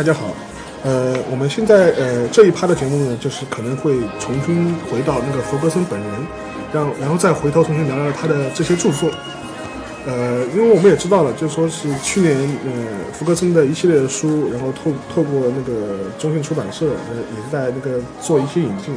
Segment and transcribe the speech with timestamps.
[0.00, 0.34] 大家好，
[0.82, 6.10] 呃，我们现在呃这一趴的节目呢，就是可能会重新回到那个弗格森本人，
[6.72, 9.10] 让然后再回头重新聊聊他的这些著作。
[10.06, 12.34] 呃，因为我们也知道了，就说是去年
[12.64, 12.70] 呃
[13.12, 18.94] 福格森的一系列的书，然后透透过那个中信出版社，呃也是在那个做一些引进。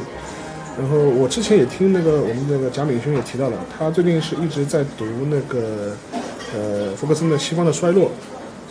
[0.78, 5.94] 然后我之前也听那个我们那个贾敏轩也提到了，他最近是一直在读那个
[6.54, 8.06] 呃福格森的《西方的衰落》，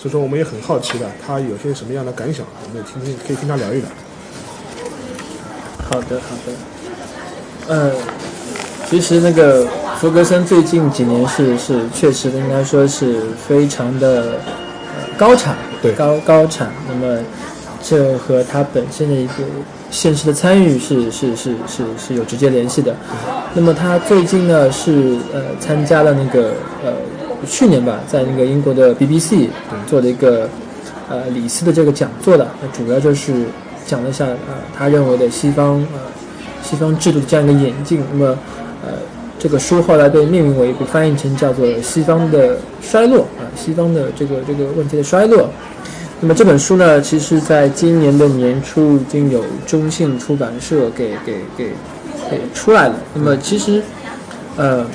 [0.03, 3.87] 所以说我们也很好奇的，他有些什么样的感想，我们也听听可以跟他聊一聊。
[5.89, 7.73] 好的，好的。
[7.73, 7.91] 呃，
[8.89, 9.65] 其实那个
[10.01, 14.41] 福格森最近几年是是确实应该说是非常的
[14.93, 16.69] 呃高产，对高高产。
[16.89, 17.23] 那么
[17.81, 19.33] 这和他本身的一个
[19.89, 22.93] 现实的参与是是是是是有直接联系的。
[23.53, 26.91] 那么他最近呢是呃参加了那个呃
[27.47, 29.47] 去年吧，在那个英国的 BBC
[29.87, 30.49] 做的一个
[31.09, 33.45] 呃李斯的这个讲座的，那主要就是
[33.85, 35.99] 讲了一下呃他认为的西方呃
[36.61, 38.01] 西方制度这样一个演进。
[38.11, 38.37] 那么
[38.83, 38.93] 呃
[39.39, 45.49] 这个书后来被命名为被翻译成叫做《西方的衰落》啊，西方的这个这个问题的衰落。
[46.21, 51.71] 那么这本书呢，其实在今年的年初已经有中信出版社给给给
[52.31, 52.95] 给出来了。
[53.13, 53.83] 那么其实，
[54.55, 54.85] 呃，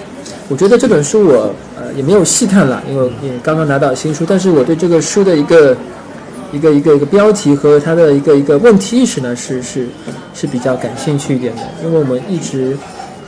[0.48, 5.76] 我觉得这本书我呃也没有细看了，因为也刚刚拿到新书，但是我对这个书的一个
[6.52, 9.86] 一个一个一个标题和它的一个一个问题意识呢，是是
[10.32, 12.76] 是比较感兴趣一点的，因为我们一直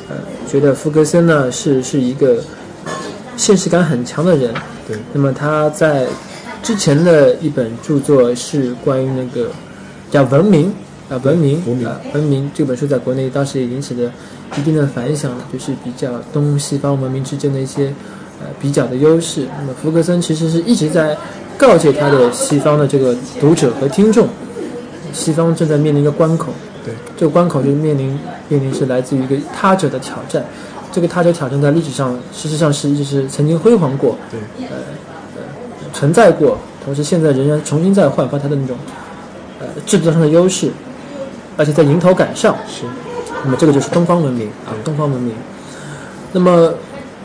[0.09, 0.17] 呃
[0.51, 2.43] 觉得福格森呢是是一个
[2.87, 2.93] 呃
[3.37, 4.55] 现实感很强的人。
[4.89, 6.07] 对，那么他在
[6.63, 9.51] 之前的一本著作是关于那个
[10.11, 10.73] 叫《文明》
[11.15, 14.11] 啊，《文明》文明啊，《文明》这本书在国内当时也引起了
[14.59, 17.93] 一定的反响，就是比较东西方文明之间的一些
[18.41, 19.47] 呃比较的优势。
[19.59, 21.17] 那么福格森其实是一直在
[21.57, 24.29] 告诫他的西方的这个读者和听众，
[25.13, 26.53] 西方正在面临一个关口，
[26.85, 28.19] 对，这个关口就面临
[28.49, 30.45] 面临是来自于一个他者的挑战。
[30.93, 34.77] 这个他者挑战在历史上事实上是一直是曾经辉煌过，对，呃
[35.37, 35.43] 呃
[35.93, 38.77] 存在过，同时现在仍然重新在焕发它的那种
[39.61, 40.69] 呃制度上的优势，
[41.57, 42.57] 而且在迎头赶上。
[42.67, 42.83] 是，
[43.45, 45.35] 那么这个就是东方文明啊，东方文明。
[46.33, 46.73] 那么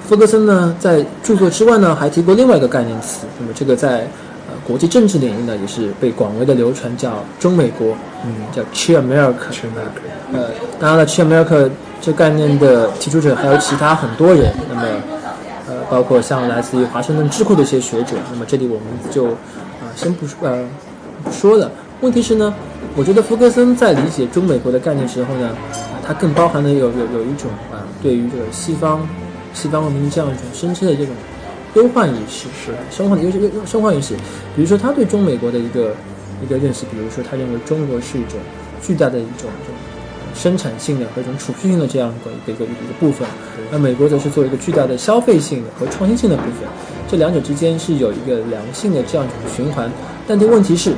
[0.08, 4.08] 福格森呢，在著作之外呢，还提过另外一个概念词，那么这个在
[4.48, 9.34] 呃国际政治领域呢，也是被广为的流传，叫中美国，嗯，叫 Chi America。
[10.34, 10.50] 呃，
[10.80, 11.70] 当然了，Chi America
[12.02, 14.82] 这概念的提出者还有其他很多人，那么
[15.68, 20.64] 呃，包括像来自于华盛顿智库的一些学者，那么这里我们就啊、先不说呃
[21.24, 21.70] 不说了。
[22.06, 22.54] 问题是呢，
[22.96, 29.02] 我觉得福格森在理解中美国的概念时候呢，啊它更包含了有有有一种啊、对于这个西方
[29.56, 31.16] 西方文明这样一种深切的这种
[31.74, 34.14] 忧患意识，是生化的忧忧忧生化意识。
[34.56, 35.96] 比如说他对中美国的一个
[36.44, 38.40] 一个认识，比如说他认为中国是一种
[38.84, 39.76] 巨大的一种这种
[40.36, 43.28] 生产性的和一种储蓄性的这样一个一个一个一个部分，
[43.74, 46.70] 而美国则是作为一个巨大的消费性的和创新性的部分，
[47.10, 49.92] 这两者之间是有一个良性的这样一种循环。
[50.28, 50.92] 但这问题是，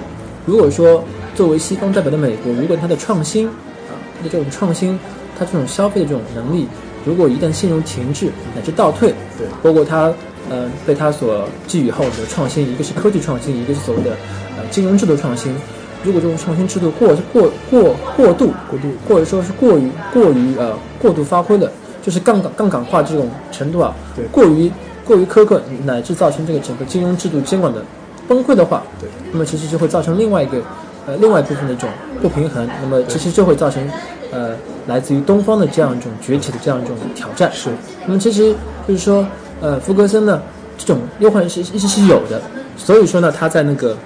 [0.48, 1.04] 如果说
[1.36, 4.98] 作为西方代表的美国，如果它的创新啊，它的这种创新，
[5.38, 6.66] 它这种消费的这种能力，
[7.06, 10.12] 如果一旦陷入停滞乃至倒退，对包括它
[10.50, 14.12] 呃被它所寄予厚的创新，一个是科技创新，一个是所谓的
[14.58, 15.54] 呃金融制度创新。
[16.02, 21.70] 如果这种创新制度过过过过度过度或者说是过于过于呃过度发挥的，
[22.02, 24.72] 就是杠杆杠杆化这种程度啊对，过于
[25.04, 27.84] 过于苛刻，乃至造成这个整个金融制度监管的
[28.28, 30.58] 崩溃的话，对，那么其实就会造成另外一个
[31.06, 31.90] 呃另外一部分的一种
[32.22, 33.88] 不平衡，那么其实就会造成
[34.32, 34.56] 呃
[34.88, 37.50] 来自于东方的这样一种崛起的这样一种挑战。
[37.54, 37.70] 是，
[38.06, 38.54] 那么其实
[38.88, 39.26] 就是说，
[39.62, 40.42] 呃，福格森呢
[40.78, 42.42] 这种忧患是一直是有的，
[42.76, 43.98] 所以说呢，他在那个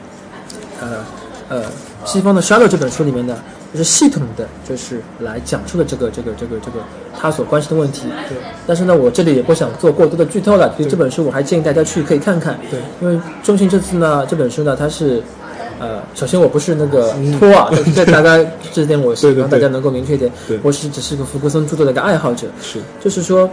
[0.79, 0.87] 呃
[1.49, 1.63] 呃
[2.05, 3.37] 西方的《沙漏》这本书里面呢，
[3.73, 6.79] 就是系统的就是来讲述了这个这个这个这个
[7.19, 8.03] 他所关心的问题。
[8.27, 12.59] 对，但是呢，我这里也不想做过多的剧透了，所以这本书我还建议大家去可以看看。
[12.69, 15.21] 对，因为中信这次呢这本书呢，它是。
[15.79, 18.37] 呃，首先我不是那个托啊，这这大家
[18.71, 19.41] 这点我希对对对。
[19.41, 20.31] 望大家能够明确一点。
[20.47, 23.49] 对，我是只是个福格森著作的一个爱好者，是，就是说，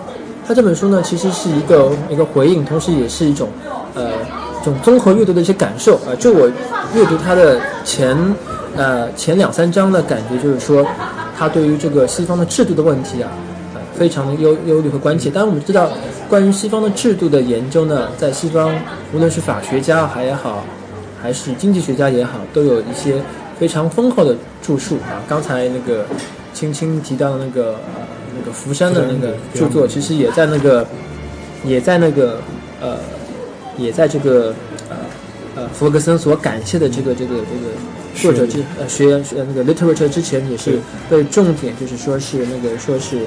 [0.47, 3.49] 他这本书呢，其实是一个一个回应，同时也是一种
[3.95, 4.11] 呃
[4.48, 6.17] 这种综合阅读的一些感受啊、呃。
[6.17, 6.49] 就我
[6.95, 8.17] 阅读他的前
[8.77, 10.87] 呃前两三章的感觉，就是说，
[11.37, 13.31] 他对于这个西方的制度的问题啊，
[13.75, 15.31] 呃，非常的忧忧虑和关切。
[15.31, 15.91] 当然，我们知道，
[16.29, 18.71] 关于西方的制度的研究呢，在西方
[19.13, 20.65] 无论是法学家还也好，
[21.21, 23.21] 还是经济学家也好，都有一些
[23.59, 25.23] 非常丰厚的著述啊。
[25.29, 26.05] 刚才那个
[26.53, 28.03] 青青提到的那个呃
[28.39, 30.87] 那个福山的那个著作，其实也在那个
[31.65, 32.41] 也在那个
[32.81, 32.97] 呃
[33.79, 34.55] 也在这个
[34.91, 34.97] 呃
[35.55, 37.73] 呃弗格森所感谢的这个这个这个
[38.15, 40.79] 作者之呃学员呃那个 literature 之前也是
[41.09, 43.21] 被重点就是说是那个说是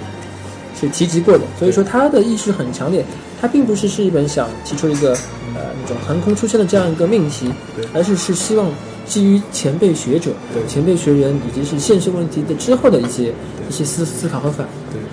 [0.80, 3.06] 是提及过的，所以说他的意识很强烈，
[3.40, 5.12] 他并不是是一本想提出一个
[5.56, 7.52] 呃那种横空出世的这样一个命题，
[7.94, 8.72] 而是是希望
[9.06, 10.32] 基于前辈学者、
[10.68, 13.32] 前辈学员以及是现实问题的之后的一些
[13.70, 14.68] 一些思思考和反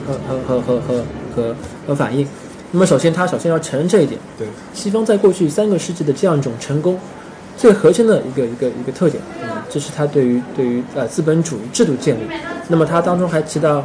[0.06, 1.04] 和和和和和
[1.36, 1.56] 和
[1.86, 2.26] 和反应。
[2.70, 6.98] 那么首先他首先要承认这一点，对，西方在过去三个世纪的这样一种成功，
[7.56, 12.20] 最核心的一个一个一个特点，嗯，这是他对于对于呃资本主义制度建立。
[12.68, 13.84] 那么他当中还提到。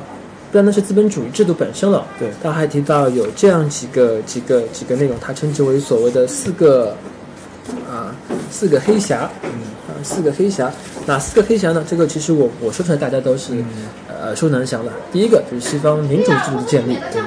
[0.51, 6.95] 不单单是资本主义制度本身了，对，他还提到有这样几个几个几个内容，他称之为所谓的四个
[7.89, 8.15] 啊
[8.51, 9.49] 四个黑匣，嗯，
[9.87, 10.69] 啊四个黑匣，
[11.07, 11.83] 哪四个黑匣呢？
[11.89, 13.55] 这个其实我我说出来大家都是
[14.07, 14.91] 呃耳熟能详的。
[15.11, 17.19] 第一个就是西方民主制度的建立，对，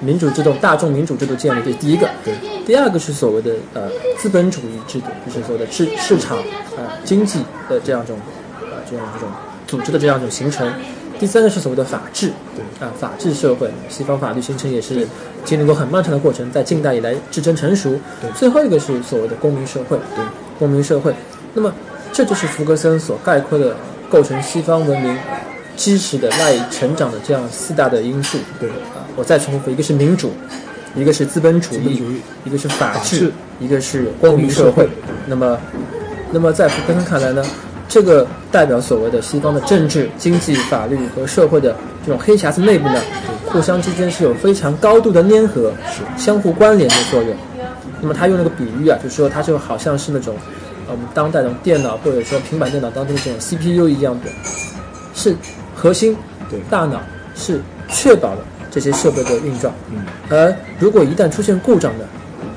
[0.00, 2.08] 民主制度大众民主制度建立，这是第一个。
[2.24, 2.34] 对，
[2.66, 3.88] 第二个是所谓的呃
[4.18, 6.38] 资本主义制度，就是所谓的市市场
[6.76, 8.16] 啊经济的这样一种
[8.60, 9.28] 啊这样一种
[9.66, 10.70] 组织的这样一种形成。
[11.16, 15.06] 第三个是所谓的法治，对啊，法治社会，西方法律形成也是
[15.44, 17.98] 经历过很漫长的过程，在近代以来至臻成熟。
[18.20, 20.24] 对，最后一个是所谓的公民社会，对，
[20.58, 21.14] 公民社会。
[21.54, 21.72] 那么
[22.12, 23.76] 这就是福格森所概括的
[24.10, 25.16] 构成西方文明
[25.76, 28.38] 基石的赖以成长的这样四大的因素。
[28.58, 30.32] 对，啊，我再重复，一个是民主，
[30.94, 34.88] 一个是资本主义，主义一个是法治，一个是公民社会。
[35.26, 35.58] 那么，
[36.30, 37.44] 那么在福格森看来呢？
[37.86, 43.00] 这个代表所谓的西方的政治、经济、法律和社会的这种黑匣子内部呢，
[43.46, 45.70] 互相之间是有非常高度的粘合、
[46.16, 47.36] 相互关联的作用。
[48.00, 50.34] 那么他用了个比喻啊，就是说它就好像是那种
[50.88, 54.30] 我们当代的电脑或者说平板电脑当中的这种 CPU 一样的，
[55.14, 55.36] 是
[55.84, 56.16] 核心，
[56.48, 56.98] 对，大脑
[57.36, 57.60] 是
[57.90, 58.38] 确保了
[58.70, 59.70] 这些设备的运转。
[59.92, 62.06] 嗯，而如果一旦出现故障的，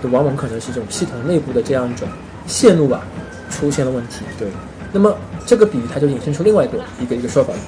[0.02, 2.08] 就往往可能是这种系统内部的这样一种
[2.46, 3.02] 线路啊
[3.50, 4.24] 出现了问题。
[4.40, 4.48] 对。
[4.94, 5.14] 那么
[5.46, 7.60] 这个比喻它就引申出另外一个一个一个说法了。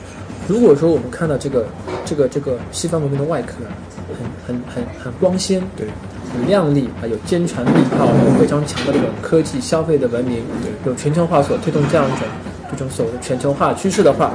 [0.48, 1.66] 如果说我们看到这个
[2.06, 3.76] 这个这个西方文明的外壳啊，
[4.48, 5.86] 很很很很光鲜，对，
[6.34, 12.20] 很亮丽，啊有坚船利炮，有非常强的这种科技消费的文明，对，有全球化所推动这样一种
[12.72, 14.32] 这种所谓的全球化趋势的话，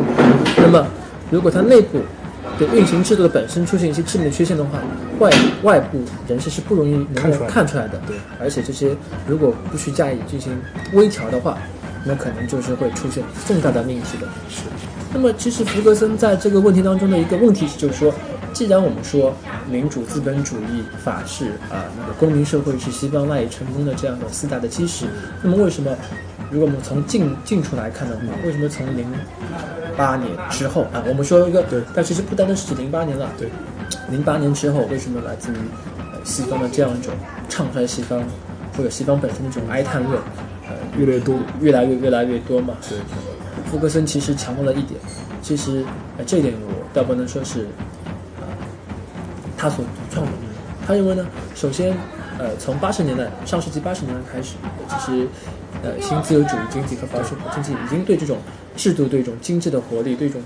[0.59, 0.87] 那么
[1.35, 1.99] 如果它内部
[2.59, 4.79] 的运行制度的本身出现一些致命的缺陷的话，
[5.19, 5.31] 外
[5.65, 10.57] 外部人士是不容易能够看出来的，对，而且这些如果不去加以进行
[10.93, 11.59] 微调的话。
[12.07, 14.29] 那可能就是会出现重大的命题的。
[14.51, 14.65] 是。
[15.15, 18.13] 那么，其实福格森在这个问题当中的一个问题，就是说，
[18.53, 19.35] 既然我们说
[19.71, 25.07] 民主、资本主义、法治啊，那个公民社会是西方赖以成功的这样的四大的基石，
[25.43, 25.97] 那么为什么，
[26.51, 29.07] 如果我们从近近处来看的话，为什么从零
[29.97, 33.49] 八年之后啊，我们说一个，对，但其实不单单是指零八年了，对，
[34.11, 35.57] 零八年之后，为什么来自于
[36.25, 37.13] 西方的这样一种
[37.49, 38.23] 唱衰西方，
[38.77, 40.21] 或者西方本身的这种哀叹论？
[40.67, 42.75] 呃，越来越多，越来越越来越多嘛。
[42.89, 42.99] 对，
[43.71, 44.99] 福格森其实强调了一点，
[45.43, 45.85] 其实
[46.17, 47.67] 呃这一点我倒不能说是，
[48.41, 48.47] 呃，
[49.57, 50.33] 他所独创的。
[50.87, 51.97] 他认为呢，首先，
[52.39, 54.55] 呃，从八十年代上世纪八十年代开始，
[54.89, 55.29] 其实，
[55.83, 58.39] 呃，新自由主义经济和保守经济已经对这种
[58.77, 60.43] 制度、对这种经济的活力、对这种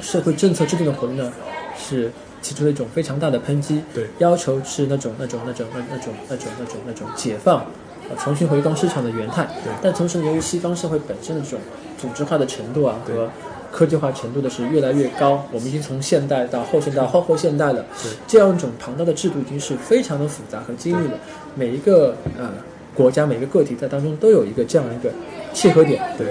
[0.00, 1.32] 社会政策制定的活力呢，
[1.76, 2.10] 是
[2.42, 3.82] 提出了一种非常大的抨击。
[3.92, 7.64] 对，要求是那种那种那种那那种那种那种那种解放。
[8.08, 9.72] 呃，重新回光市场的原态，对。
[9.82, 11.58] 但同时，由于西方社会本身的这种
[11.98, 13.28] 组织化的程度啊，和
[13.76, 17.84] 科技化程度的是越来越高，我们已经从现代到后现代、后后现代了。
[18.02, 18.10] 对。
[18.26, 21.14] 这样一种庞大的制度已经是非常的复杂和精密了。
[21.54, 22.48] 每一个呃
[22.94, 25.10] 国家、每个个体在当中都有一个这样一个
[25.52, 26.02] 契合点。
[26.16, 26.26] 对。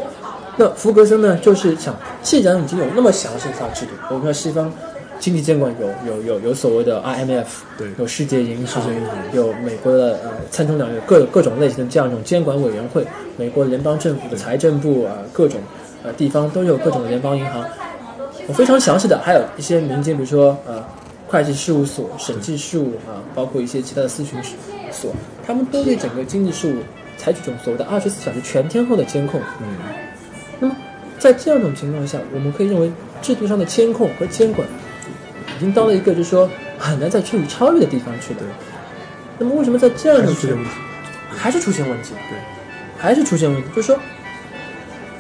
[0.57, 4.71] 那福格森呢，就是想，既然已经有那么详细的套制度，我们说西方。
[5.17, 7.45] 经济监管有有有有所谓的 IMF，
[7.77, 8.83] 对，有世界银行，
[9.31, 15.61] 有美国的呃参众两院各各种类型的这样一种监管委员会，美国联邦政府的财政部啊，各种
[16.05, 17.65] 呃地方都有各种联邦银行，
[18.47, 20.83] 我非常详细的，还有一些民间，比如说呃
[21.27, 24.39] 会计事务所、审计事务啊，包括一些其他的咨询
[24.91, 25.12] 所，
[25.45, 26.75] 他们都对整个经济事务
[27.17, 29.41] 采取这种所谓的二十四小时全天候的监控。
[29.62, 29.67] 嗯，
[30.59, 30.75] 那么
[31.17, 34.67] 在这样一种情况下，我们可以认为制度上的监控和监管。
[35.55, 38.41] 已经到了一个就是说很难再处理超越的地方去的。
[39.39, 40.69] 那么为什么在这样的出现问题？
[41.33, 42.13] 还是出现问题？
[42.29, 42.38] 对，
[42.97, 43.69] 还是出现问题。
[43.74, 43.97] 就是说，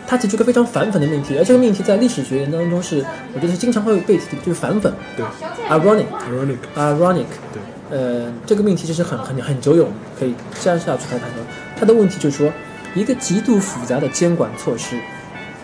[0.07, 4.91] 他提出个非常反讽的命题，而这个命题在历史学研当中是，我觉得是经常会被提的，就是反讽。
[5.15, 5.25] 对
[5.69, 7.25] ，ironic，ironic，ironic。
[7.53, 7.61] 对，
[7.97, 9.85] 呃，这个命题其实很很很久远，
[10.19, 11.43] 可以这样下去来谈说，
[11.77, 12.51] 他的问题就是说，
[12.93, 14.99] 一个极度复杂的监管措施，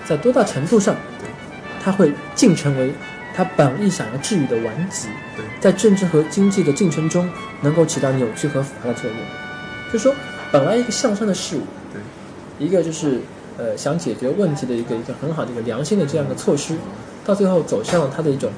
[0.06, 0.96] 在多大程度上，
[1.84, 2.94] 它会竟成为。
[3.34, 5.08] 他本意想要治愈的顽疾，
[5.62, 7.30] 在政治和经济的进程中，
[7.62, 9.18] 能够起到扭曲和腐化的作用。
[9.88, 10.14] 就是说，
[10.52, 11.62] 本来一个向上的事物，
[12.60, 13.22] 一个就是
[13.62, 16.75] 呃想解决问题的一个一个很好的一个良性的这样的措施，
[17.24, 18.50] 到最后走向了它的一种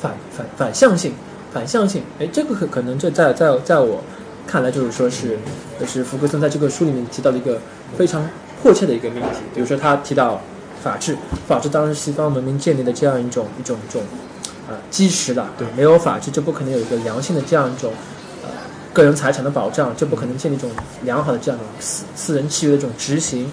[0.00, 1.12] 反反反向性，
[1.52, 2.02] 反向性。
[2.18, 4.02] 哎，这个可可能这在在在我
[4.48, 5.38] 看来就是说是，
[5.78, 7.60] 就是福格森在这个书里面提到的一个
[7.96, 8.28] 非常
[8.60, 10.40] 迫切的一个命题，比如说他提到
[10.82, 14.02] 法治，法治当然是西方文明建立的这样一种一种一种
[14.68, 17.92] 啊基石了，对没有法治就不可能有一个良性的这样一种。
[18.42, 18.48] 呃
[18.94, 20.68] 个人财产的保障，就不可能建立一种
[21.02, 23.48] 良好的这样的私私人契约的这种执行。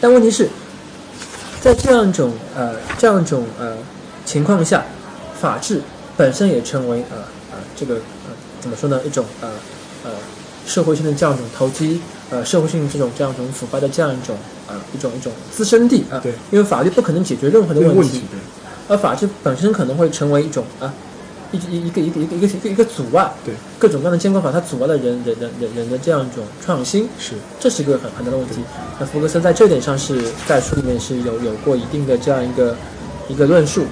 [0.00, 0.48] 但问题是，
[1.60, 3.76] 在这样一种呃这样一种呃
[4.24, 4.84] 情况下，
[5.40, 5.80] 法治
[6.16, 7.16] 本身也成为呃
[7.52, 9.00] 呃这个呃怎么说呢？
[9.04, 9.48] 一种呃
[10.04, 10.10] 呃
[10.66, 14.36] 社会性的这样一种投机呃社会性这种这样一种腐败的这样一种
[14.68, 16.32] 呃一种一种滋生地啊、对。
[16.50, 18.38] 因为法律不可能解决任何的问题问题，对。
[18.88, 21.13] 而法治本身可能会成为一种啊，一
[21.56, 28.62] 一一个一个一个一个一个一个阻碍，对各种各样的监管法，它阻碍了人人人人人的这样一种创新，是这是一个很很大的问题。
[28.98, 32.76] 那福格森在这点上是在书里面是有有过一定的这样一个
[33.28, 33.84] 一个论述。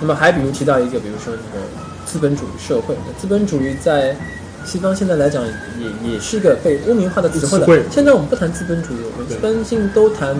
[0.00, 1.66] 那么还比如提到一个，比如说那个
[2.06, 4.16] 资本主义社会，那资本主义在
[4.64, 7.84] 西方现在来讲也也是个被污名化的词汇了。
[7.90, 10.34] 现在我们不谈资本主义，我们一般性都谈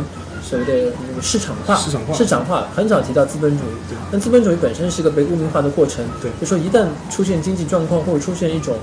[0.51, 3.97] 所谓的那个市场化，市场化市场化很少提到资本主义对。
[4.11, 8.75] 那资本主义本身是一个被污名化的过程，对就说一旦出现经济状况或者出现一种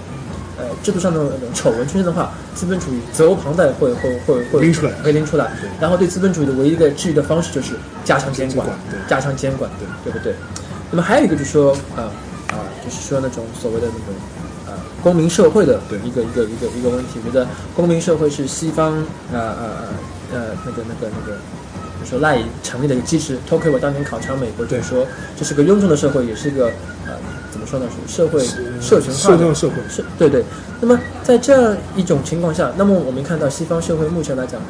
[0.58, 5.70] 呃制度上的那种丑闻出现的话，资本主义责无旁贷会会会会拎出来会拎出来对。
[5.82, 7.74] 然后对资本主义的唯一一个治愈的方式就是
[8.06, 8.66] 加强监管
[9.06, 10.34] 加强监管，对对不对？
[10.90, 14.16] 那么还有一个就是说，呃啊、就是说那种所谓的那种
[14.68, 17.20] 呃公民社会的一个一个一个一个问题。
[17.26, 17.46] 我觉得
[17.76, 18.94] 公民社会是西方
[19.34, 19.68] 呃呃
[20.34, 21.38] 呃呃那个那个那个。
[22.00, 23.39] 就说赖以成立的一个机制。
[23.48, 25.03] 托克维当年考察美国，就是说
[25.36, 26.67] 这是个庸众的社会，也是一个
[27.07, 27.17] 呃
[27.51, 27.88] 怎么说呢？
[27.89, 28.39] 是社会
[28.79, 30.46] 社群化的社会社会是对对。
[30.79, 34.62] 那么在这样一种情况下，那么我们看到西方社会目前来讲，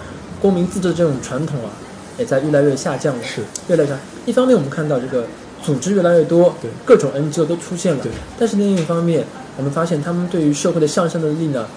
[0.41, 1.69] 公民自治这种传统啊，
[2.17, 3.21] 也在越来越下降了。
[3.21, 3.97] 是越来越下。
[4.25, 5.27] 一方面，我们看到这个
[5.61, 8.09] 组织越来越多，对各种 NGO 都出现了对。
[8.39, 9.25] 但是另一方面，
[9.57, 11.67] 我们发现他们对于社会的向上的力呢，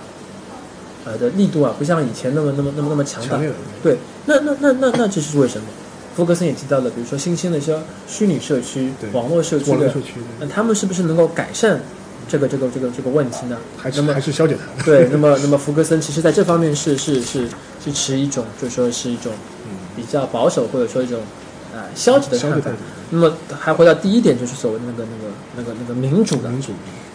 [1.04, 3.38] 呃的力度啊，不像以前那么那么那么那么强大
[3.82, 5.64] 对，那那那那那这是为什么？
[6.16, 7.74] 福格森也提到了，比如说新兴的一些
[8.06, 11.80] 虚拟社区、网络社区的网络社，区那他们是不是能够改善
[12.28, 13.56] 这个这个这个这个问题呢？
[13.78, 14.84] 还是还是消解它。
[14.84, 17.48] 对，那么那么福格森其实在这方面是是是
[17.82, 19.32] 是持一种，就是说是一种
[19.64, 21.20] 嗯比较保守或者说一种
[21.74, 22.70] 啊、消极的看法消解态。
[22.70, 22.76] 度，
[23.10, 26.72] 那么还回到第一点，就是所谓的那个那个那个那个民主的民主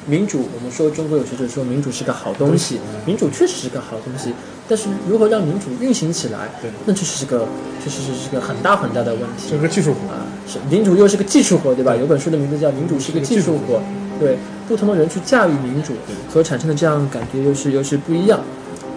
[0.07, 0.47] 民主。
[0.55, 4.33] 我们说中国有学者说民主是个好东西，民主确实是个好东西，
[4.67, 7.47] 但是如何让民主运行起来对，那确实是个
[7.83, 9.55] 确实是是个很大很大的问题这。
[9.55, 11.95] 是个技术活，啊，是民主又是个技术活，对吧？
[11.95, 13.77] 有本书的名字叫《民主是个技术活》，
[14.19, 15.93] 对，不同的人去驾驭民主
[16.31, 18.39] 所产生的这样感觉又是又是不一样。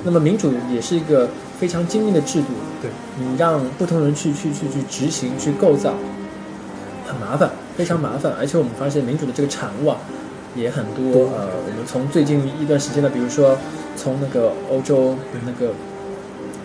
[0.05, 2.49] 那么民主也是一个非常精密的制度，
[2.81, 5.95] 对，你让不同人去去去去执行去构造，
[7.07, 8.33] 很麻烦，非常麻烦。
[8.39, 9.97] 而且我们发现民主的这个产物啊
[10.55, 11.25] 也很多。
[11.35, 13.57] 呃，我们从最近一段时间的，比如说
[13.97, 15.73] 从那个欧洲那个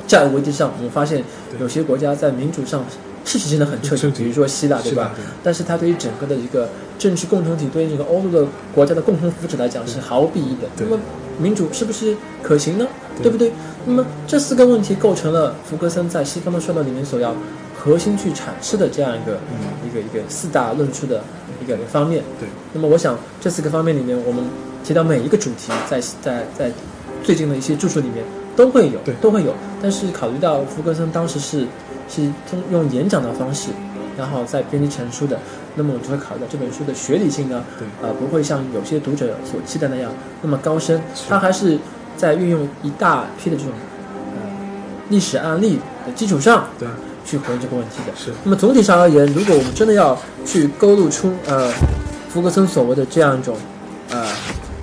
[0.07, 1.23] 债务危机上，我们发现
[1.59, 2.85] 有些国家在民主上
[3.25, 5.13] 是实现的很彻底，比如说希腊，对吧？
[5.15, 10.67] 对但是它对于整个的一个政治共同体，对于这个欧洲的国家的共同福祉来讲是毫无裨益的。
[10.77, 10.99] 那么
[11.39, 12.85] 民主是不是可行呢？
[13.15, 13.51] 对对不对？
[13.85, 17.35] 那么这四个问题构成了福格森在西方的说道里面所要
[17.77, 21.21] 核心去阐释的这样一个、嗯一个一个四大论述的
[21.61, 22.23] 一个方面。
[22.39, 24.43] 对，那么我想这四个方面里面，我们
[24.83, 26.71] 提到每一个主题在，在在
[27.23, 28.23] 最近的一些著述里面
[28.55, 29.53] 都会有对，都会有。
[29.81, 31.67] 但是考虑到福格森当时是
[32.07, 33.69] 是通用演讲的方式，
[34.17, 35.37] 然后再编辑成书的，
[35.75, 40.09] 那么我就会考虑到这本书的学理性呢，对呃，不会像有些读者所期待那样
[40.41, 41.77] 那么高深，它还是
[42.17, 43.71] 在运用一大批的这种
[44.33, 44.41] 呃
[45.09, 46.87] 历史案例的基础上对，
[47.25, 48.13] 去回应这个问题的。
[48.15, 51.71] 是那么总体上而言，如果我们真的要去勾勒出呃
[52.29, 53.55] 福格森所谓的这样一种
[54.09, 54.25] 呃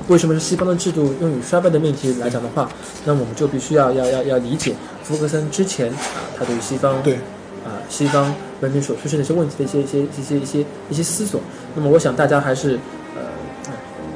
[0.08, 2.68] 为什么是西方的制度用于衰败的命题来讲的话，
[3.04, 5.96] 那我们就必须要要要要理解福格森之前啊、
[6.36, 7.14] 他对于西方对
[7.64, 11.40] 啊、西方文明所出现的一些问题的一些一些一些一些一些思索。
[11.76, 12.78] 那么我想大家还是呃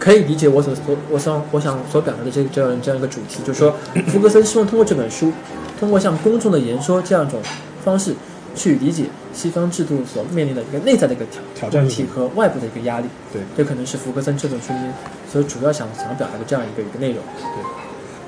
[0.05, 3.75] 可以理解我所所我想我想所表达的这个这样这样一个主题，就是说
[4.13, 5.33] 福格森希望通过这本书，
[5.81, 7.41] 通过向公众的言说这样一种
[7.83, 8.15] 方式，
[8.55, 13.07] 去理解西方制度所面临的一个内在的一个挑挑战问题和外部的一个压力。
[13.33, 14.93] 对这可能是福格森这本书里面
[15.33, 17.25] 所主要想想表达的这样一个一个内容。
[17.41, 17.65] 对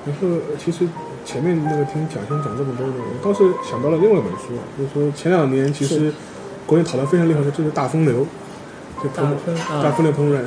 [0.07, 0.89] 然后其实
[1.27, 6.11] 前面那个听蒋先讲这么多呢，我倒是想到了另外一本书啊，就是说前两年其实
[6.65, 8.27] 国内讨论非常厉害的就是大风流，
[9.03, 10.41] 就大风啊大风流烹饪。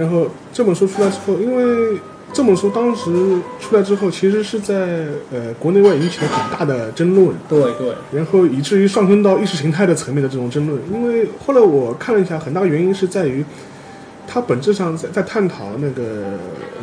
[0.00, 2.00] 对，然后这本书出来之后，因为
[2.32, 3.12] 这本书当时
[3.60, 4.74] 出来之后，其实是在
[5.32, 10.80] 呃国内外引起了很大的争论，对对，然后以至于上升到意识形态的层面的这种争论。
[10.92, 13.44] 因为后来我看了一下，很大的原因是在于，
[14.26, 16.02] 它本质上在在探讨那个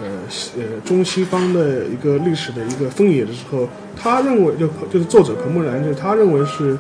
[0.04, 6.78] 呃西呃中西方的一个历史的一个分野的时候，他认为就就是作者彭木兰，就是他认为是。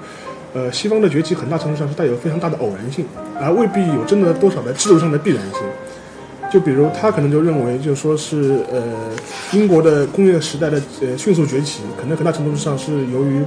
[0.54, 3.06] 呃，西方的崛起很大程度上是带有非常大的偶然性，
[3.40, 5.62] 而未必有真的多少的制度上的必然性。
[6.52, 8.82] 就比如他可能就认为，就说是呃，
[9.52, 13.44] 英国的工业时代的呃迅速崛起，可能很大程度上是由于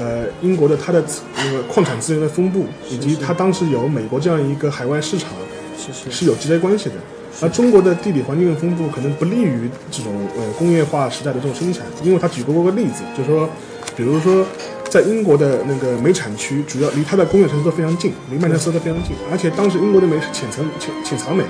[0.00, 1.04] 呃英国的它的
[1.36, 5.30] 那个矿产资源的分布，以及它当时有美国这样一个海外市场，
[5.76, 6.94] 是是是有直接关系的。
[7.40, 13.48] 而中国的地理环境的分布可能不利于这种呃工业化时代的这种生产，因为他举过个例子，就是说，
[13.96, 14.44] 比如说。
[14.92, 19.16] 在英国的那个煤产区，主要离它的工业城市都非常近，离曼彻斯特非常近。
[19.30, 21.42] 而且当时英国的煤是浅层浅浅藏煤，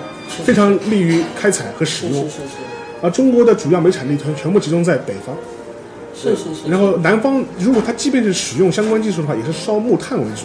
[0.45, 2.23] 非常利于开采和使用。
[2.27, 2.55] 是是是。
[3.03, 5.35] 而中国的主要煤产地全全部集中在北方。
[6.15, 6.71] 是是是。
[6.71, 10.45] 然后南方，如果它即便是使用相关技术的话，也是烧木炭为主。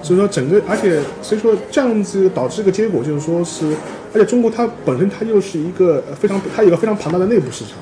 [0.00, 3.66] 所以说整个，而且所以说这样子导致一个结果就是说是，
[4.14, 7.72] 而且中国它本身它又是一个非常它有个非常庞大的内部市场。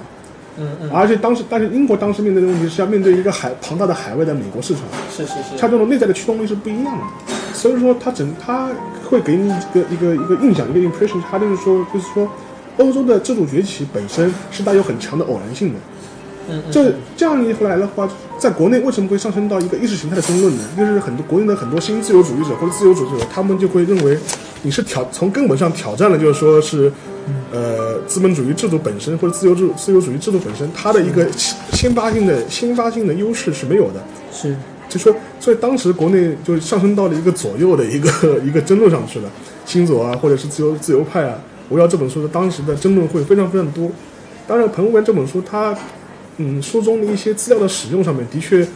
[0.57, 7.05] 嗯嗯，而且当时，但是英国当时面对的问题是要面对一个海庞大的海外的美国市场，是是是，它这种内在的驱动力是不一样的，
[7.53, 8.71] 所以说它整它
[9.09, 12.29] 会给你一个一个一个印象，一个 impression，它就是说就是说，
[12.77, 15.81] 欧洲的这种崛起本身是带有很强的偶然性的，
[16.51, 20.62] 嗯，这这样一回来的话，在国内为什么会上升到一个意识形态的争论呢？
[20.77, 24.17] 就是很多国内的很多新自由主义者或者自由主义者，他们就会认为
[24.62, 26.93] 你是挑从根本上挑战了，就是说是。
[27.50, 31.26] 呃，资本主义制度本身或者自由制自由主义制度本身，它的一个
[31.72, 34.02] 新发性的新发性的优势是没有的。
[34.30, 34.54] 是，
[34.88, 39.30] 就说，所以当时国内就上升到了一个左右的一个一个争论上去了，
[39.64, 41.38] 新左啊，或者是自由自由派啊，
[41.70, 43.90] 围绕这本书的当时的争论会非常非常多。
[44.46, 45.74] 当然，彭文这本书，它
[46.37, 48.66] 嗯书中的一些资料的使用上面的确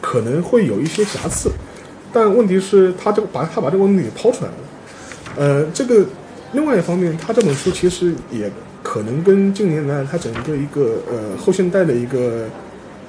[0.00, 1.50] 可能会有一些瑕疵，
[2.12, 4.56] 但问题是，他这个把他把这个问题给抛出来了。
[5.36, 6.06] 呃，这个。
[6.52, 8.50] 另外一方面，他这本书其实也
[8.82, 12.46] 可能跟近年来他整个一个呃后现代的一个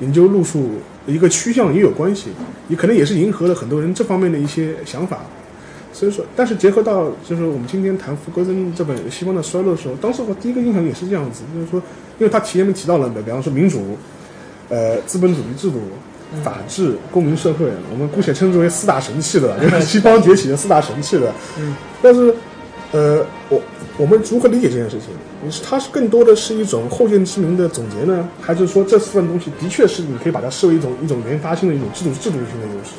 [0.02, 0.72] 研究路数
[1.08, 2.32] 一个趋向也有关系，
[2.68, 5.20] 也可能也是迎合了很多人这方面的一些想法。
[5.94, 11.82] 所以说，但是结合到就是我们今天谈福格森这本《西方的衰落》的时候，当时我第一个印象也是这样子，就是说，
[12.20, 13.98] 因为他前面提到了，比方说民主、
[14.70, 15.80] 呃资本主义制度、
[16.44, 21.34] 法治、公民社会，我们姑且称之为四大神器的， 就是西方崛起的四大神器的。
[21.58, 22.36] 嗯，但是。
[22.92, 23.62] 呃，我
[23.98, 25.10] 我们如何理解这件事情？
[25.44, 32.96] 你是它是更多的是一种后见之明的总结呢，还是说这四份东西的确是你可以把它视为一种一种研发性的一种制度制度性的优势？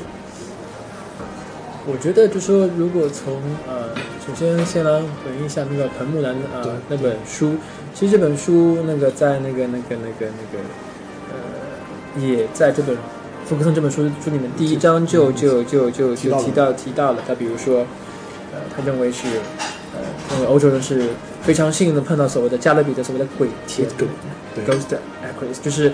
[1.87, 3.35] 我觉得，就说如果从
[3.67, 3.89] 呃，
[4.25, 5.07] 首先先来回
[5.41, 7.57] 应一下那个彭木兰呃那本书，
[7.93, 10.65] 其实这本书那个在那个那个那个那个
[11.31, 12.97] 呃，也在这本
[13.45, 17.79] 福克森这本书书里面第一章就就就就就提到提到了，他比如说
[18.53, 19.27] 呃，他认为是。
[20.35, 21.09] 因为欧洲人是
[21.43, 23.87] 非常幸运的碰到所谓的加勒比的所谓的鬼铁
[24.67, 25.93] ，ghost aquarius，就是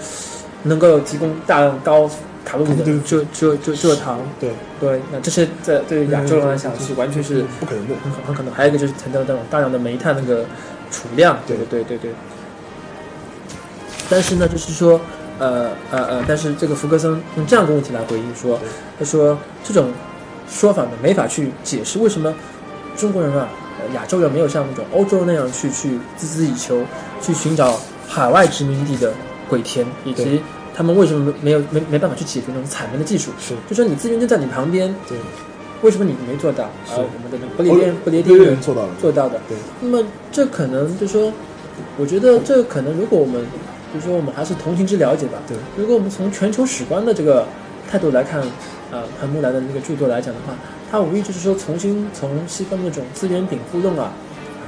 [0.64, 2.10] 能够提供大量高
[2.44, 4.20] 卡路里的蔗蔗蔗蔗糖。
[4.40, 8.52] 对对，那这些在对亚洲人来讲是完全是不可能的，很很可能。
[8.52, 10.44] 还有一个就是谈到那种大量的煤炭那个
[10.90, 12.10] 储量，对对对对对。
[14.08, 15.00] 但是呢，就是说，
[15.38, 18.58] 呃呃呃，但是这个福格森用这样的问题来回应说，
[18.98, 19.90] 他说这种
[20.48, 22.32] 说法呢没法去解释为什么
[22.96, 23.48] 中国人啊。
[23.94, 26.80] 亚洲人没有像那种欧洲那样去去孜孜以求，
[27.20, 29.12] 去寻找海外殖民地的
[29.48, 30.40] 鬼田，以及
[30.74, 33.30] 他们为什么没有没没办法去解决那种采煤的技术？
[33.38, 35.16] 是，就说你资源就在你旁边，对，
[35.82, 36.70] 为什么你没做到？
[36.90, 39.40] 而我们的那个不列颠不列颠人做到了，做到的。
[39.48, 41.32] 对，那么这可能就说，
[41.96, 43.44] 我觉得这可能如果我们，
[43.94, 45.38] 就说我们还是同情之了解吧。
[45.48, 47.46] 对，如果我们从全球史观的这个
[47.90, 48.40] 态度来看，
[48.90, 50.54] 呃，彭木兰的那个著作来讲的话。
[50.90, 54.12] 他无疑就是说，重新从西方那种资源禀赋论啊，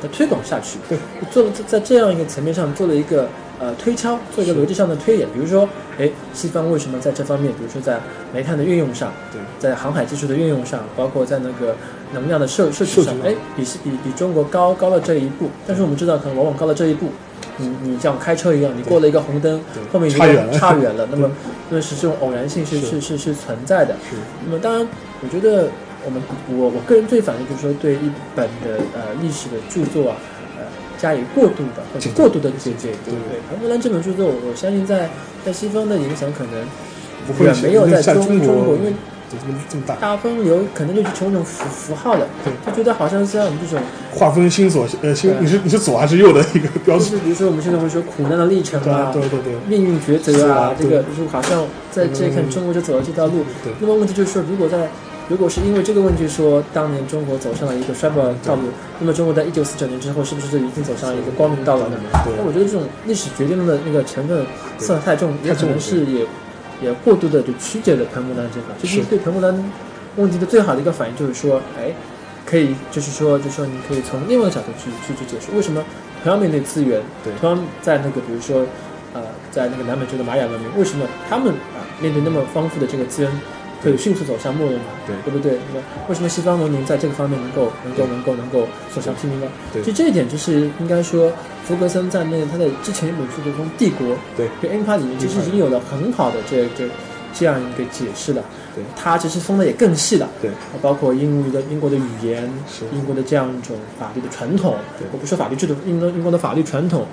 [0.00, 0.98] 把它推广下去，对，
[1.30, 3.28] 做了在这样一个层面上做了一个
[3.60, 5.28] 呃推敲，做一个逻辑上的推演。
[5.32, 8.00] 比如说，哎，西方为什么在这方面，比如说在
[8.34, 11.74] 煤炭的运用上，对，在航海技术的运用上，包括在那个
[12.12, 15.48] 能量的摄摄取上，哎，比比比中国高高了这一步。
[15.66, 17.10] 但是我们知道，可能往往高了这一步，
[17.58, 19.60] 你你像开车一样，你过了一个红灯，
[19.92, 21.08] 后面差远了，差远了。
[21.10, 21.30] 那么，
[21.70, 23.94] 那是这种偶然性是是是是存在的。
[24.10, 24.16] 是。
[24.44, 24.88] 那么当然，
[25.22, 25.68] 我觉得。
[26.08, 30.16] 我们我我个人最反对就是说对一本的呃历史的著作啊，
[30.56, 30.64] 呃
[30.96, 33.10] 加以过度的或者过度的解解读。
[33.10, 35.10] 对，彭德兰这本著作，我相信在
[35.44, 38.92] 在西方的影响可能远没有在中中国，因为
[39.30, 39.36] 就
[39.68, 43.78] 这么大，大风流可能就是从一种符符号的，对，就觉得好像是像我们这种
[44.10, 52.50] 划分心左呃心你是你是左还是右的一个标志，就是比如说我们现在会说苦难的历程对啊，对对对，命运抉择啊啊，这个就是好像在这一看嗯。
[52.50, 53.44] 中国就走了这条路。
[53.62, 53.70] 对。
[53.80, 54.88] 那么问题就是说，如果在
[55.28, 58.62] 如果是因为这个问题说当年中国走上了一个衰败的道路，
[58.98, 61.82] 那么中国在一九四九年之后是不是就已经走上了一个光明道路
[62.24, 64.46] 那我觉得这种历史决定论的那个成分
[64.78, 66.26] 色彩太重，也可能是也
[66.80, 68.66] 也过度的就曲解了彭木兰这个。
[68.80, 69.72] 其实是对彭木兰
[70.16, 71.92] 问题的最好的一个反应就是说，哎，
[72.46, 75.84] 可以就是说就是说你可以从另外一个角度去去去解释为什么
[76.22, 77.34] 同样面对资源，对。
[77.38, 78.64] 同样在那个比如说
[79.12, 83.30] 呃在那个南美洲的玛雅文明，为什么他们啊、面对那么丰富的这个资源？
[83.82, 84.80] 可以迅速走向没落呢？
[85.06, 85.14] 对。
[85.24, 85.58] 对不对？
[85.74, 89.46] 那为什么西方文明在这个方面能够能够能够能够所向披靡呢？
[89.72, 89.82] 对。
[89.82, 91.32] 就这一点就是应该说，
[91.64, 94.48] 福格森在那他的之前一本书的中《帝国》对。
[94.60, 96.88] 对 Empire 里面，其实已经有了很好的这这
[97.32, 98.42] 这样一个解释了。
[98.74, 98.82] 对。
[98.96, 100.50] 他其实分的也更细了，对。
[100.82, 104.76] 包括英语的英国的语言是，英国的这样一种法律的传统。
[104.98, 107.06] 对，我不说法律制度，英国英国的法律传统，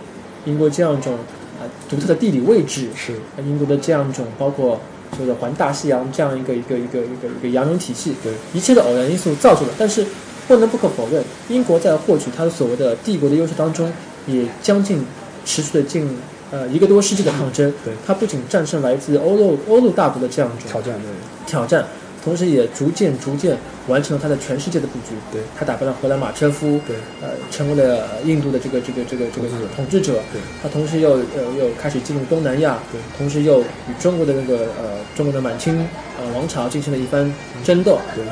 [0.46, 1.14] 英国这样一种
[1.60, 3.14] 啊独特的地理位置，是。
[3.40, 4.80] 英国的这样一种包括
[5.16, 9.72] 所谓的环大西洋这样一个一个一个一个一个洋流体系，对一切的偶然因素造就的。
[9.78, 10.06] 但是
[10.48, 13.92] 不能不可否认，英国在获取它的所谓的帝国的优势当中，
[14.28, 15.04] 也将近
[15.46, 16.08] 持续了近
[16.52, 17.74] 呃一个多世纪的抗争。
[17.84, 21.10] 对它不仅战胜来自欧陆欧陆大国的这样一种挑战对
[21.48, 21.86] 挑战，
[22.26, 23.56] 同时也逐渐逐渐
[23.88, 25.16] 完成了他的全世界的布局。
[25.32, 30.14] 对他打败了荷兰马车夫，对呃，成为了印度的这个这个这个这个统治者。
[30.34, 35.78] 对他同时又呃又开始进入东南亚，对同时又与中国的那个呃中国的满清
[36.20, 37.32] 呃王朝进行了一番
[37.64, 38.24] 争斗，对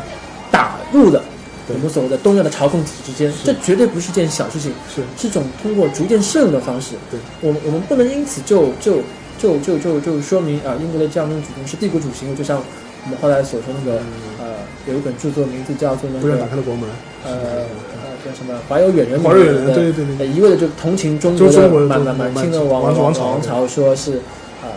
[0.51, 1.23] 打入了
[1.67, 3.31] 我们所谓的东亚的朝贡体制之间。
[3.43, 6.95] 这绝对不是件小事情，是是一种通过逐渐渗入的方式。
[7.11, 9.01] 对，我们我们不能因此就就
[9.37, 12.61] 就就就就说明啊，英国的这样一种举动是帝国主义行为，就像
[13.05, 13.99] 我们后来所说那个
[14.39, 14.55] 呃，
[14.87, 16.89] 有一本著作名字叫做那不愿打个开的国门，
[17.25, 24.13] 呃呃叫什么“怀有远人”，怀有远人对对对一味的就同情中国的的满满满满清的王王王朝王朝，说是
[24.61, 24.69] 呃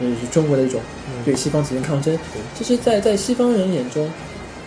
[0.00, 1.22] 就是中国的一种嗯。
[1.24, 2.18] 对西方进行抗争。
[2.54, 4.10] 其实在，在西方人眼中，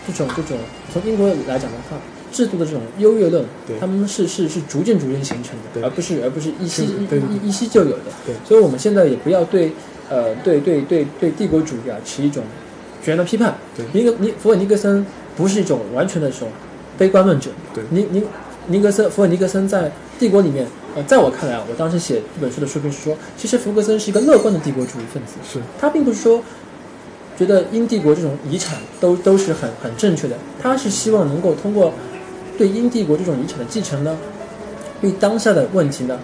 [0.06, 0.56] 这种这种
[0.92, 1.96] 从英国来讲的话，
[2.32, 3.44] 制度的这种优越论，
[3.80, 8.04] 他们是是是逐渐逐渐形成的，而不是而不是一夕一对一一夕就有的。
[8.24, 8.34] 对。
[8.44, 9.72] 所以我们现在也不要对
[10.08, 12.42] 呃对对对对帝国主义啊持一种
[13.08, 13.56] 绝然的批判。
[13.74, 16.48] 对尼格尼福尔尼格森不是一种完全的这种
[16.98, 17.50] 悲观论者。
[17.72, 18.22] 对尼尼
[18.66, 25.36] 尼格森福尔尼格森在帝国里面，呃，在我看来啊，我当时写这本书的书评是说，其实福格森是一个乐观的帝国主义分子。
[25.50, 26.42] 是他并不是说
[27.38, 31.94] 觉得英帝国这种遗产都都是很很正确的，他是希望能够通过
[32.58, 34.18] 对英帝国这种遗产的继承呢，
[35.00, 36.20] 对当下的问题呢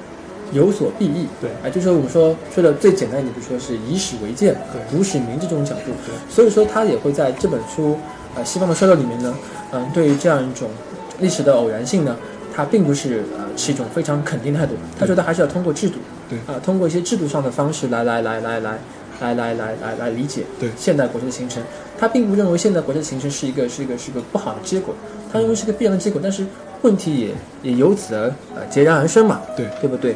[0.53, 1.27] 有所裨益。
[1.41, 1.51] 对。
[1.63, 4.55] 啊就是我们说说的最简单一点就说是以史为鉴
[4.91, 5.93] 古史明这种角度
[6.29, 7.97] 所以说他也会在这本书
[8.37, 9.35] 呃西方的衰落里面呢
[9.73, 10.69] 嗯对于这样一种
[11.21, 12.17] 历史的偶然性呢
[12.55, 14.75] 他并不是呃是一种非常肯定态度。
[14.99, 15.97] 他觉得还是要通过制度
[16.47, 18.79] 啊通过一些制度上的方式来来来来来
[19.21, 20.69] 来来来来来理解对。
[20.77, 21.63] 现代国家的形成。
[21.97, 24.95] 他并不认为现代国家的形成是一个是一个是个不好的结果。
[25.33, 26.45] 他认为是个必然的结果但是
[26.83, 27.29] 问题也
[27.63, 28.23] 也由此而
[28.57, 29.67] 呃截然而生嘛对。
[29.81, 30.15] 对不对？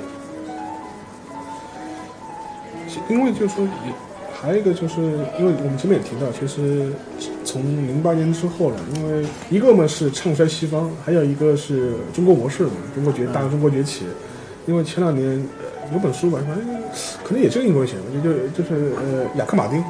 [3.08, 3.92] 因为就是说也
[4.40, 5.00] 还有一个就是
[5.38, 6.92] 因为我们前面也提到，其实
[7.44, 14.04] 从零八年之后了，因为一个嘛是唱衰西方，还有一个是中国模式嘛，中国崛大中国崛起。
[14.66, 15.26] 因为前两年
[15.58, 16.64] 呃有本书吧，反正
[17.24, 19.82] 可能也是英国人写的，就就就是呃雅克马丁。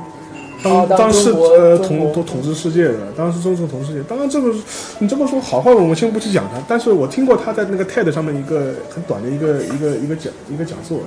[0.64, 4.02] 哦当当当时呃统统统治世界的，当时中国统治世界。
[4.08, 4.52] 当然这个
[4.98, 6.62] 你这么说好话，我们先不去讲它。
[6.66, 11.00] 但是我听过他在那个 TED 上面一个很短的一个一个一个讲一个讲座，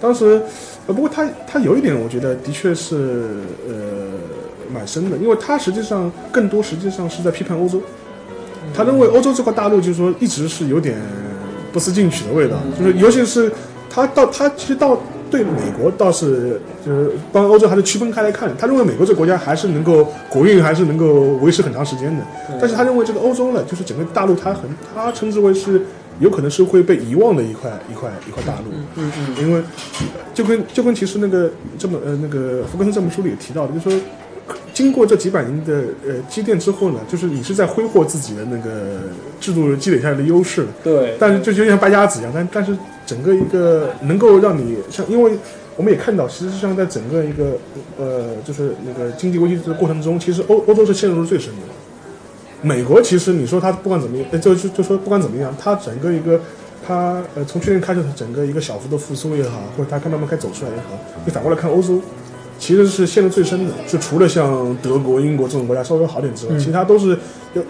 [0.00, 0.42] 当时
[0.90, 2.96] 呃不过他他有一点我觉得的确是
[3.68, 3.74] 呃
[4.74, 7.80] 蛮深的，因为他实际上更多实际上是在批判欧洲。
[8.74, 10.98] 他认为欧洲这块大陆就是说一直是有点
[11.72, 13.52] 不思进取的味道，就是尤其是
[13.88, 15.00] 他到他其实到
[15.30, 22.24] 对美国倒是就是帮欧洲还是区分开来看，他认为美国这个国家还是能够国运还是能够维持很长时间的，
[22.60, 25.82] 但是他认为这个欧洲呢，就是整个大陆他很他称之为是
[26.20, 29.62] 有可能是会被遗忘的一块一块一块大陆，嗯嗯因为
[30.32, 34.06] 就跟就跟其实那个这么呃那个福克森这本书里也提到的，就是说
[34.74, 39.00] 经过这几百年的呃积淀之后呢，就是你是在挥霍自己的那个
[39.40, 45.32] 制度积累下来的优势，对，但是就就像败家子一样，但但是整个一个能够让你像，因为
[45.76, 47.56] 我们也看到，实际上在整个一个
[47.98, 51.62] 呃就是那个经济危机的过程中，其实欧欧洲是陷入了最深的。
[52.62, 56.40] 美国其实你说它不管怎么样，呃就就就说不管怎么样，它整个一个
[56.86, 62.00] 它呃从去年开始，它整个一个小幅的复苏也好，或者它看慢慢开始走出来也好，你反过来看欧洲，
[62.58, 63.72] 其实是陷得最深的。
[63.86, 67.18] 就除了像德国、英国这种国家稍微好点之外，嗯其他都是，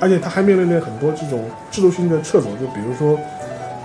[0.00, 3.18] 而且他还面临着很多这种制度性的掣肘，就比如说。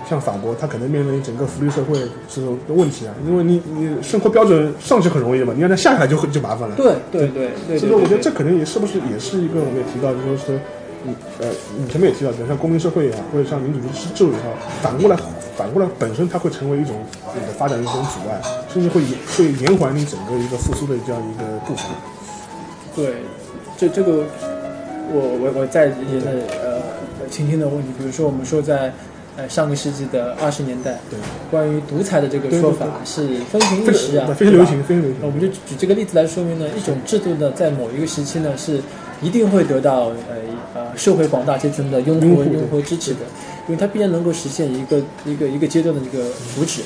[0.08, 1.98] 像法国，它可能面临整个福利社会
[2.32, 6.76] 这种问题啊，因为你你生活标准上去很容易嘛，你要再下来就就麻烦了。
[6.76, 10.60] 对对对对所以说，我觉得这可能也是不是也是一个我们也提到，就是
[11.40, 14.44] 呃，你前面也提到，比如像公民社会啊，或者像民主制制度也好，
[14.82, 15.16] 反过来
[15.56, 16.94] 反过来本身它会成为一种
[17.34, 18.40] 你的发展的一种阻碍，
[18.72, 21.84] 甚至会延会延缓你整个一个复苏的这样一个步伐。
[22.94, 23.16] 对，
[23.76, 24.24] 这这个
[25.12, 26.30] 我我我在也在
[26.62, 26.82] 呃
[27.30, 28.92] 倾听的问题，比如说我们说在
[29.36, 31.18] 呃上个世纪的二十年代，对，
[31.50, 35.18] 关于独裁的这个说法是风行一时啊，非常流行，非常流行。
[35.20, 38.80] 那我们就举这个例子来说明呢，一种制度呢，在某一个时期呢，是
[39.22, 40.36] 一定会得到呃
[40.74, 43.20] 呃社会广大阶层的拥护和拥护支持的，
[43.66, 46.80] 因为它必然能够实现一个一个一个阶段的这个福祉。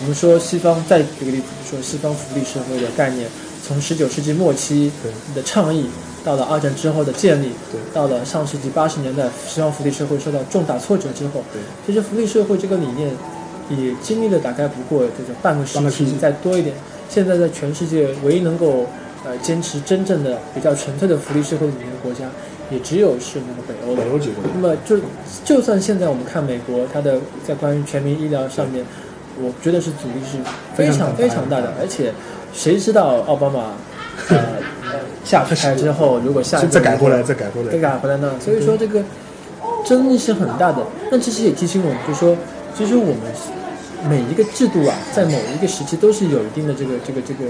[0.00, 3.28] 我们说西方，再举个例子，说西方福利社会的概念，
[3.66, 4.90] 从十九世纪末期
[5.34, 5.86] 的倡议，
[6.24, 7.50] 到了二战之后的建立，
[7.92, 11.42] 到了上世纪八十年代，西方福利社会受到重大挫折之后，
[11.86, 13.10] 其实福利社会这个理念
[13.70, 16.16] 也经历了大概不过这个半个世纪。
[16.18, 16.74] 再多一点。
[17.08, 18.84] 现在在全世界唯一能够
[19.26, 22.24] 呃坚持真正的比较纯粹的福利社会理念的国家，
[22.70, 24.10] 也只有是那个北欧了北。
[24.10, 24.96] 欧几个那么就
[25.44, 28.84] 就算现在我们看美国，它的在关于全民医疗上面，
[29.40, 30.38] 我觉得是阻力是
[30.74, 32.12] 非常非非常大的，而且
[32.54, 33.72] 谁知道奥巴马
[34.28, 34.36] 呃
[34.84, 37.78] 呃 下台之后，如果下一再改回来，再改回再来。
[37.78, 38.32] 改回来呢？
[38.40, 39.02] 所以说这个
[39.84, 40.78] 争议是很大的。
[41.10, 42.36] 那其实也提醒我们，就是说，
[42.76, 43.16] 其实我们
[44.08, 47.44] 每一个制度啊，在某一个时期都是有一定的这个这个这个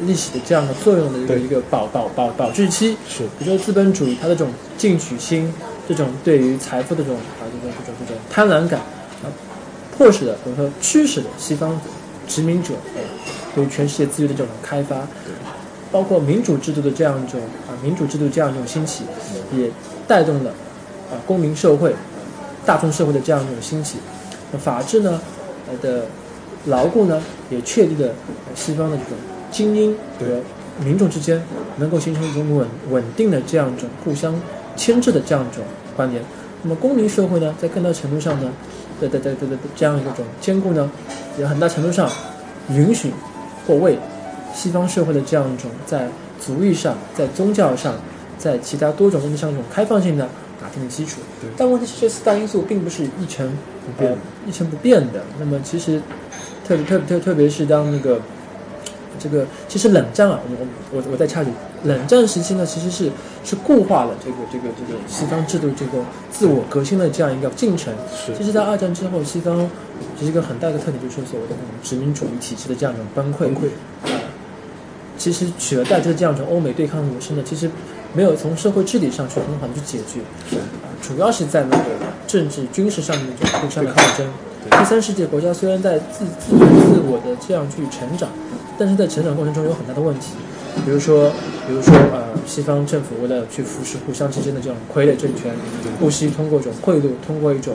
[0.00, 2.96] 历史的这样的作用的一个一个保保保保质期。
[3.08, 5.52] 是比如说资本主义它的这种进取心，
[5.88, 8.80] 这种对于财富的这种啊这种这种这种贪婪感
[9.22, 9.26] 啊，
[9.96, 11.80] 迫使的或者说驱使的西方
[12.28, 13.00] 殖民者呃
[13.54, 15.06] 对于全世界资源的这种开发，
[15.90, 19.04] 包括民主制度的这样一种啊民主制度这样一种兴起，
[19.56, 19.70] 也
[20.06, 20.50] 带动了
[21.10, 21.94] 啊公民社会、
[22.66, 23.98] 大众社会的这样一种兴起。
[24.50, 25.41] 那法治呢呃
[25.80, 26.04] 的
[26.66, 28.10] 牢固呢，也确立了
[28.54, 29.14] 西方的这种
[29.50, 30.40] 精英和
[30.84, 31.42] 民众之间
[31.76, 34.34] 能够形成一种稳稳定的这样一种互相
[34.76, 35.64] 牵制的这样一种
[35.96, 36.22] 观念。
[36.62, 38.52] 那么公民社会呢，在更大程度上呢，
[39.00, 40.90] 的的的的的这样一种兼顾呢，
[41.38, 42.08] 也很大程度上
[42.70, 43.12] 允许
[43.66, 43.98] 或为
[44.54, 46.08] 西方社会的这样一种在
[46.40, 47.94] 族裔上、在宗教上、
[48.38, 50.28] 在其他多种问题上一种开放性呢
[50.62, 51.20] 打定了基础。
[51.56, 53.50] 但问题是，这四大因素并不是一成
[53.84, 55.24] 不变呃一成不变的。
[55.40, 56.00] 那么其实
[56.66, 58.20] 特别特别特特别是当那个
[59.18, 61.50] 这个其实冷战啊，我我我我再插句，
[61.84, 63.10] 冷战时期呢，其实是
[63.44, 67.92] 是固化了这个这个这个西方制度这个自我革新的这样一个进程。
[68.14, 69.68] 是其实，在二战之后，西方
[70.18, 73.38] 其实一个很大的特点就是所谓的那种殖民主义体制的这样一种崩溃。
[73.46, 73.68] 崩溃。
[75.18, 77.70] 其实取而代之的这样一种欧美对抗模式呢，其实
[78.14, 80.20] 没有从社会治理上去很好的去解决，
[80.56, 81.84] 啊，主要是在那个
[82.26, 84.26] 政治军事上面的这种互相的抗争。
[84.70, 88.28] 第三世界国家虽然在自自自我的这样去成长，
[88.78, 90.34] 但是在成长过程中有很大的问题，
[90.84, 91.30] 比如说，
[91.66, 95.52] 比如说呃，西方政府为了去扶持互相之间的这种傀儡政权，
[95.98, 97.74] 不惜通过一种贿赂，通过一种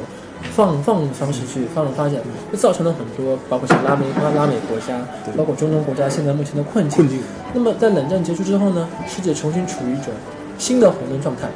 [0.56, 2.16] 放放的方式去发展发展，
[2.52, 5.00] 就造成了很多包括像拉美拉拉美国家，
[5.38, 6.98] 包括中东国家现在目前的困境。
[6.98, 7.20] 困境。
[7.54, 10.14] 那么在冷战结束之后呢，世界重新处于一种
[10.58, 11.48] 新的混沌状态。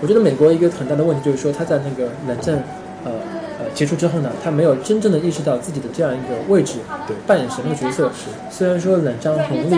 [0.00, 2.62] 我觉得美国一个很大的问题就是说，他在那个冷战
[3.04, 3.12] 呃
[3.58, 6.74] 呃结束之后呢，他没有真正的意识到自己的这样一个位置，
[7.06, 8.10] 对扮演什么角色。
[8.50, 9.76] 虽然说冷战红利，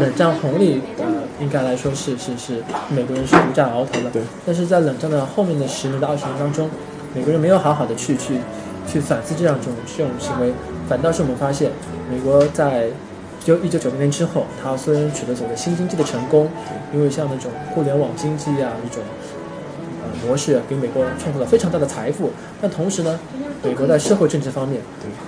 [0.00, 1.04] 冷战红利呃
[1.40, 6.70] 应该来说是是是美国人是独占鳌头的，对但是在冷战的后面的十年到二十年当中，
[7.14, 8.38] 美国人没有好好的去去
[8.86, 10.52] 去反思这样一种这种行为，
[10.88, 11.70] 反倒是我们发现，
[12.10, 12.88] 美国在
[13.44, 16.50] 就一九九零年之后，它虽然取得所谓新经济的成功，
[16.92, 19.02] 因为像那种互联网经济啊一种
[20.02, 23.18] 呃模式，给美国创造了非常大的财富，但同时呢，
[23.62, 24.80] 美国在社会政治方面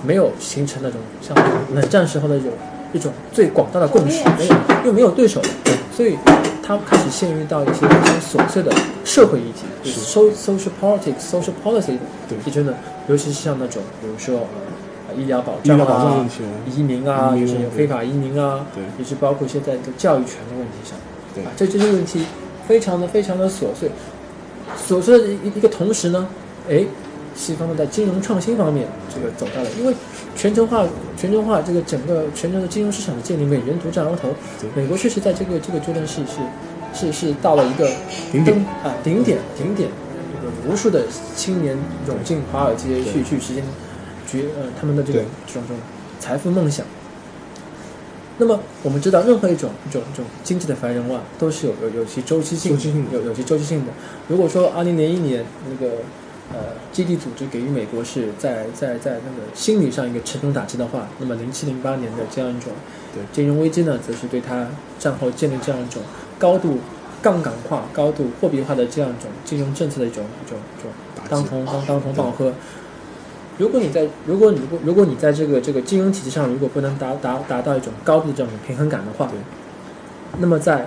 [0.04, 1.36] 没有形成那种像
[1.74, 2.52] 冷战时候的有
[2.92, 4.54] 一种最广大的共识，没有，
[4.86, 5.40] 又没有对手，
[5.94, 6.18] 所以
[6.70, 8.72] 他开始陷入到一些非常琐碎的
[9.04, 10.00] 社会议题，就是。
[10.02, 12.38] so social politics、social policy 对。
[12.44, 12.72] 其中呢，
[13.08, 14.46] 尤其是像那种比如说
[15.08, 16.24] 呃医疗保障啊
[16.72, 18.84] 移民啊，就是有非法移民啊，对。
[18.98, 20.96] 也是包括现在的教育权的问题上，
[21.34, 21.42] 对。
[21.42, 22.24] 啊，这这些问题
[22.68, 23.90] 非常的非常的琐碎，
[24.88, 26.28] 琐碎的一一个同时呢，
[26.68, 26.84] 哎，
[27.34, 29.94] 西方呢在金融创新方面这个走到了，因为
[30.36, 34.34] 全球化全球化这个整个全球的金融市场的建立，美元独占鳌头，
[34.74, 36.36] 美国确实在这个这个阶段是是
[36.92, 37.90] 是是到了一个
[38.32, 39.88] 顶点啊顶点顶点，
[40.34, 41.04] 这个无数的
[41.36, 43.64] 青年涌进华尔街去去实现
[44.26, 45.76] 绝呃他们的这种这种这种
[46.18, 46.84] 财富梦想。
[48.38, 53.92] 那么我们知道，任何一种一种一种经济的繁荣啊，都是有有有其周期性期性有有其周期性的。
[54.28, 55.96] 如果说二零零一年那个
[56.52, 56.58] 呃
[56.92, 62.72] 基地组织给予美国是在在在那个心理上一个沉重打击的话，那么零七零八年的这样一种
[63.14, 64.66] 对金融危机呢，则是对他
[64.98, 66.02] 战后建立这样一种
[66.38, 66.78] 高度
[67.22, 70.90] 杠杆化、高度货币化的这样一种金融政策的一种一种一种
[71.28, 72.52] 当头当当头棒喝。
[73.58, 79.38] 如果你在如果你如果如果你在这个这个金融体系上如果不能达达达到一种高度的这种平衡感的话对，
[80.38, 80.86] 那么在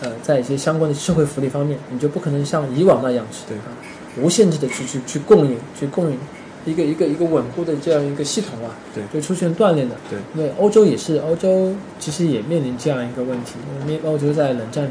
[0.00, 3.70] 呃在一些相关的社会福利方面，你就不可能像以往那样是对啊
[4.18, 6.18] 无限制的去去去供应去供应
[6.66, 9.96] 一个一个一个稳固的这样一个系统啊，对就出现断裂的。
[10.10, 13.54] 对因为欧洲也是，欧洲其实也面临这样一个问题，
[13.86, 14.90] 因为欧洲在冷战，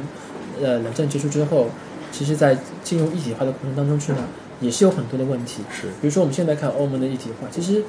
[0.62, 1.67] 呃，冷战结束之后，
[2.12, 4.27] 其实在进入一体化的过程当中去呢，
[4.62, 5.62] 也是有很多的问题。
[5.71, 7.84] 是比如说我们现在看欧盟的一体化，其实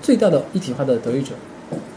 [0.00, 1.30] 最大的一体化的得益者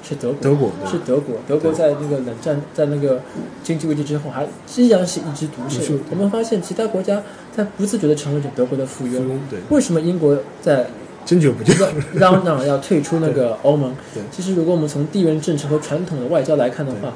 [0.08, 1.36] 是德国，德国是德国。
[1.48, 3.20] 德国在那个冷战，在那个
[3.64, 5.96] 经济危机之后，还依然是一枝独秀。
[6.12, 7.24] 我们发现其他国家
[7.56, 9.24] 在不自觉的成为着德国的附庸。
[9.70, 10.86] 为什么英国在
[11.26, 11.74] 经久不久，
[12.14, 13.96] 嚷嚷要退出那个欧盟。
[14.14, 17.12] 对其实如果我们从地缘政治和传统的外交来看的话，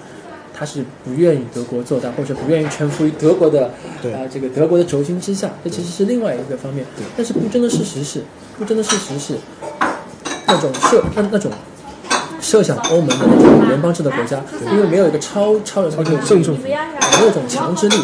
[0.52, 3.70] 他是不愿意德国做大，或者不愿意臣服于德国的
[4.02, 5.52] 对啊、这个德国的轴心之下。
[5.64, 6.84] 这其实是另外一个方面。
[7.16, 8.24] 但是不争的事实是，
[8.58, 9.36] 不争的事实是，
[10.48, 11.52] 那种社那那种。
[12.42, 16.72] 设想欧盟的那种联邦制的国家，因为没有一个超超人的超正政府没
[17.22, 17.96] 有一种强制力，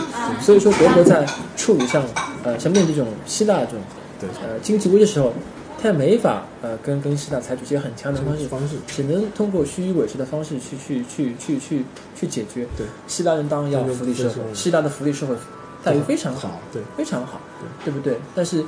[0.41, 2.03] 所以说德国在处理像
[2.43, 3.79] 呃像面对这种希腊这种
[4.19, 4.29] 对。
[4.43, 5.33] 呃经济危机的时候，
[5.81, 8.75] 他也没法呃跟跟希腊采取一些很强的方式，方式？
[8.87, 12.67] 只能通过虚与委蛇的方式去去去去去去解决。
[12.77, 12.85] 对。
[13.07, 15.35] 希腊人当然要福利社会希腊的福利社会
[15.83, 16.81] 待遇非常好，好，对。
[16.97, 17.39] 非常好，
[17.83, 18.17] 对不对？
[18.33, 18.63] 但是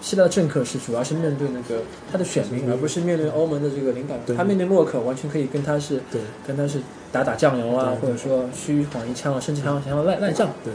[0.00, 4.36] 希腊的政客是主要是面对那个他的选民，而不是面对欧盟的这个领导人。
[4.36, 6.20] 他面对默克，完全可以跟他是对。
[6.46, 6.80] 跟他是
[7.10, 10.50] 打打酱油啊，或者说虚晃一枪啊，甚至还要还要赖赖账。
[10.64, 10.72] 对。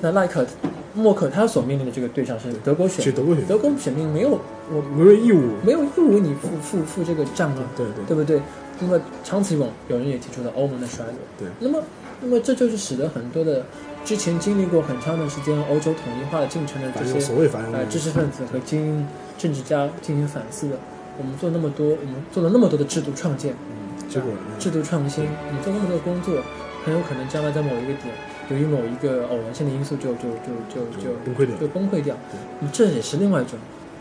[0.00, 0.46] 那赖克
[0.94, 3.48] 默克他所面临的这个对象是德国选民，德国选民。
[3.48, 4.38] 德国选民没有
[4.70, 8.04] 我没有义务，没有义务为你付付付这个账啊，对对。
[8.06, 8.40] 对不对？
[8.80, 11.14] 那么长此以往，有人也提出了欧盟的衰落。
[11.38, 11.48] 对。
[11.58, 11.82] 那么，
[12.20, 13.64] 那么这就是使得很多的
[14.04, 19.06] 之前经历过很长的时间欧洲统一化的进程的这些所谓繁荣呃知识分子和精英
[19.38, 20.76] 政治家进行反思的。
[21.16, 26.40] 我们做那么多，我们做了那么多的制度创建、嗯结果制度创新，你做那么多工作，
[26.84, 28.14] 很有可能将来在某一个点，
[28.48, 32.14] 由于某一个偶然性的因素就就就就就就崩溃掉就崩溃掉
[32.60, 32.68] 你。
[32.72, 33.58] 这也是另外一种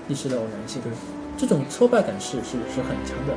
[0.07, 0.81] 意识的偶然性。
[0.83, 0.91] 对
[1.35, 3.33] 这种挫败感是是是很强的。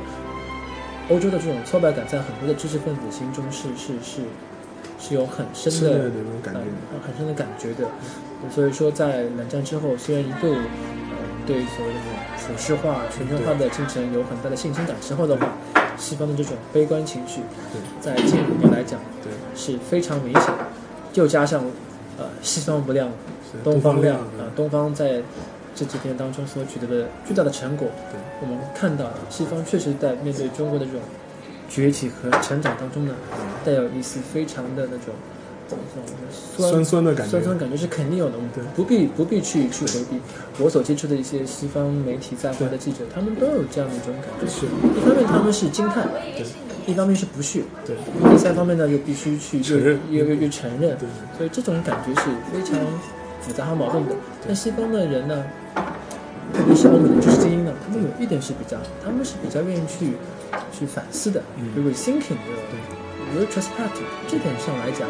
[1.09, 4.21] 欧洲的这种挫败感，在很多的知识分子心中是是是
[4.99, 6.59] 是有很深的是的那种感觉。
[6.91, 7.87] 呃很深的感觉的。
[8.53, 15.57] 所以说，在冷战之后，虽然一度呃对所谓的这种普世化、全球化的进程有很大的信心感之后的话，
[15.97, 17.41] 西方的这种悲观情绪，
[17.99, 19.33] 在近五年来讲对。
[19.55, 20.53] 是非常明显，
[21.13, 21.63] 又加上
[22.19, 23.09] 呃西方不亮，
[23.63, 25.23] 东方亮嗯啊，东方在
[25.73, 28.19] 这几天当中所取得的巨大的成果，对。
[28.41, 31.01] 我们看到西方确实在面对中国的这种
[31.69, 33.13] 崛起和成长当中呢，
[33.63, 35.13] 带有一丝非常的那种
[35.67, 35.83] 怎么
[36.31, 37.31] 说酸酸酸的感觉。
[37.31, 38.63] 酸酸感觉是肯定有的，对。
[38.75, 40.19] 不必不必去去回避。
[40.59, 44.47] 我所接触的一些西方媒体在华的记者，他们都有这样的一种感觉。
[44.47, 44.65] 是。
[44.65, 46.45] 一方面他们是惊叹，对。
[46.85, 47.97] 一方面是不屑，对。
[48.31, 51.07] 第三方面呢又必须去承认又又又又承认，对。
[51.37, 52.79] 所以这种感觉是非常
[53.41, 54.15] 复杂和矛盾的。
[54.47, 55.43] 但西方的人呢，
[56.53, 60.13] 特别是欧美的知识精英呢，他们有一点是比较，他们是比较愿意去
[60.71, 65.07] 去反思的，嗯就 rethinking 的 retrospective 这点上来讲，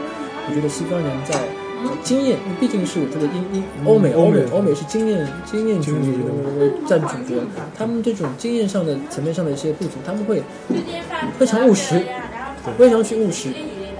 [0.50, 1.36] 我觉得西方人在
[1.84, 6.20] 呃经验，因为毕竟是我觉得英英欧美嗯欧美欧美是经验经验主义
[6.88, 7.36] 占主角，
[7.78, 10.42] 他们这种经验上的层面上的一些不足，他们会
[11.38, 12.02] 非常务实，
[12.78, 13.54] 非常去务实，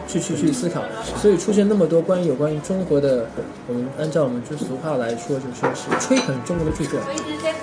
[0.08, 0.82] 去去去思考，
[1.18, 3.30] 所以出现那么多关于有关于中国的，
[3.68, 7.00] 我们按照我们就俗话来说，就说是吹捧中国的著作，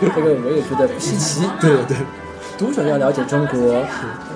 [0.01, 1.43] 这个我也觉得不稀奇。
[1.61, 1.97] 对对
[2.57, 3.85] 读者要了解中国，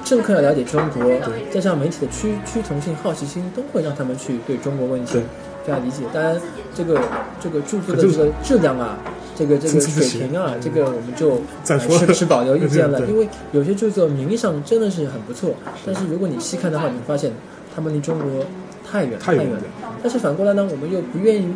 [0.04, 1.02] 政客要了解中国，
[1.50, 5.22] 加上媒体的趋趋同性、好奇心，都会让他们去对中国问题对。
[5.66, 6.02] 这样理解。
[6.12, 6.40] 当然，
[6.74, 7.00] 这个
[7.40, 8.96] 这个著作的这个质量啊，
[9.36, 11.96] 这个这个水平啊，这个我们就呃再说。
[11.98, 13.00] 持持保留意见了。
[13.06, 15.50] 因为有些著作名义上真的是很不错，
[15.84, 17.30] 但是如果你细看的话，你会发现
[17.74, 18.44] 他们离中国
[18.90, 19.58] 太远太远了。
[20.02, 21.46] 但是反过来呢，我们又不愿意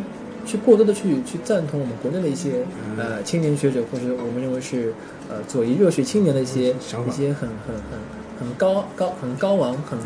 [0.45, 2.65] 去过多的去去赞同我们国内的一些
[2.97, 4.93] 呃青年学者，或者我们认为是
[5.29, 6.69] 呃左翼热血青年的一些
[7.07, 9.97] 一些很很很很高高很高昂很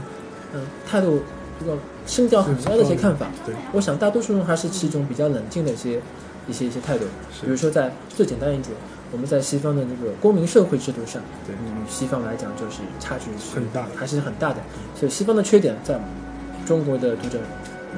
[0.54, 1.20] 嗯态度
[1.60, 3.28] 这个声调很高的一些看法。
[3.46, 3.56] 对。
[3.74, 6.00] 我想大多数人还是持一种比较冷静的一些
[6.48, 7.06] 一些一些态度。
[7.34, 7.46] 是。
[7.46, 8.72] 比如说在最简单一点，
[9.12, 11.54] 我们在西方的这个公民社会制度上，对。
[11.56, 13.90] 与与西方来讲就是差距是很大的。
[13.96, 14.58] 还是很大的。
[14.96, 16.00] 所以西方的缺点，在
[16.66, 17.40] 中国的读者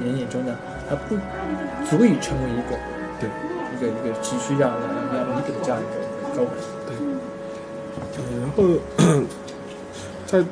[0.01, 0.55] 人眼中呢，
[0.89, 1.15] 它不
[1.85, 2.77] 足以成为一个
[3.19, 3.29] 对
[3.75, 6.51] 一个一个急需要要要理解的这样一个一个高门。
[6.87, 7.19] 呃
[8.39, 8.63] 然后
[10.25, 10.43] 在